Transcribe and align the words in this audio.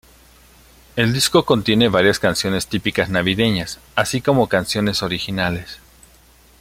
El 0.95 1.13
disco 1.13 1.45
contiene 1.45 1.87
varias 1.87 2.17
canciones 2.17 2.65
típicas 2.65 3.11
navideñas, 3.11 3.77
así 3.93 4.19
como 4.19 4.49
canciones 4.49 5.03
originales. 5.03 5.77